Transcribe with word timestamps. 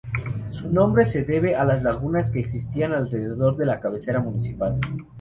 Su 0.49 0.67
nombre 0.73 1.05
se 1.05 1.25
debe 1.25 1.53
a 1.55 1.63
las 1.63 1.83
lagunas 1.83 2.31
que 2.31 2.39
existían 2.39 2.91
alrededor 2.91 3.55
de 3.55 3.67
la 3.67 3.79
cabecera 3.79 4.19
municipal. 4.19 4.79